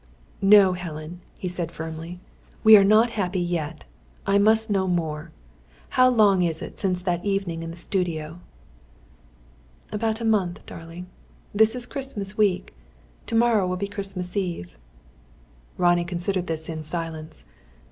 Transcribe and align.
"No, 0.41 0.73
Helen," 0.73 1.21
he 1.37 1.47
said 1.47 1.71
firmly. 1.71 2.19
"We 2.63 2.75
are 2.75 2.83
not 2.83 3.11
happy 3.11 3.39
yet. 3.39 3.83
I 4.25 4.39
must 4.39 4.67
know 4.71 4.87
more. 4.87 5.31
How 5.89 6.09
long 6.09 6.41
is 6.41 6.59
it 6.59 6.79
since 6.79 7.03
that 7.03 7.23
evening 7.23 7.61
in 7.61 7.69
the 7.69 7.77
studio?" 7.77 8.39
"About 9.91 10.19
a 10.19 10.25
month, 10.25 10.65
darling. 10.65 11.05
This 11.53 11.75
is 11.75 11.85
Christmas 11.85 12.35
week. 12.35 12.73
To 13.27 13.35
morrow 13.35 13.67
will 13.67 13.77
be 13.77 13.87
Christmas 13.87 14.35
Eve." 14.35 14.79
Ronnie 15.77 16.03
considered 16.05 16.47
this 16.47 16.67
in 16.67 16.81
silence. 16.81 17.45